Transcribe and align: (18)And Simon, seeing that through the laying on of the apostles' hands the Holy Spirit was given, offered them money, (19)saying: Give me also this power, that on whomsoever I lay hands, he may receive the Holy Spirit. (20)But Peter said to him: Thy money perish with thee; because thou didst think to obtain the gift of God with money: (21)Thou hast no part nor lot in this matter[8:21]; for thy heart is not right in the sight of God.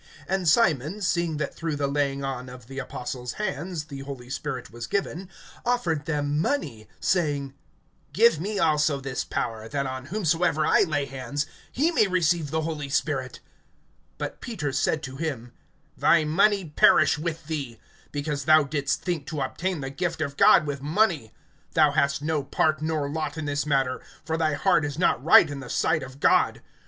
(18)And 0.27 0.47
Simon, 0.47 0.99
seeing 1.03 1.37
that 1.37 1.53
through 1.53 1.75
the 1.75 1.85
laying 1.85 2.23
on 2.23 2.49
of 2.49 2.65
the 2.65 2.79
apostles' 2.79 3.33
hands 3.33 3.83
the 3.83 3.99
Holy 3.99 4.31
Spirit 4.31 4.71
was 4.71 4.87
given, 4.87 5.29
offered 5.63 6.05
them 6.07 6.39
money, 6.39 6.87
(19)saying: 7.03 7.53
Give 8.11 8.39
me 8.39 8.57
also 8.57 8.99
this 8.99 9.23
power, 9.23 9.69
that 9.69 9.85
on 9.85 10.05
whomsoever 10.07 10.65
I 10.65 10.81
lay 10.81 11.05
hands, 11.05 11.45
he 11.71 11.91
may 11.91 12.07
receive 12.07 12.49
the 12.49 12.61
Holy 12.63 12.89
Spirit. 12.89 13.41
(20)But 14.17 14.41
Peter 14.41 14.71
said 14.71 15.03
to 15.03 15.17
him: 15.17 15.51
Thy 15.95 16.23
money 16.23 16.65
perish 16.65 17.19
with 17.19 17.45
thee; 17.45 17.79
because 18.11 18.45
thou 18.45 18.63
didst 18.63 19.03
think 19.03 19.27
to 19.27 19.41
obtain 19.41 19.81
the 19.81 19.91
gift 19.91 20.19
of 20.19 20.35
God 20.35 20.65
with 20.65 20.81
money: 20.81 21.31
(21)Thou 21.75 21.93
hast 21.93 22.21
no 22.23 22.41
part 22.43 22.81
nor 22.81 23.07
lot 23.07 23.37
in 23.37 23.45
this 23.45 23.65
matter[8:21]; 23.65 24.01
for 24.25 24.35
thy 24.37 24.55
heart 24.55 24.83
is 24.83 24.97
not 24.97 25.23
right 25.23 25.47
in 25.47 25.59
the 25.59 25.69
sight 25.69 26.01
of 26.01 26.19
God. 26.19 26.63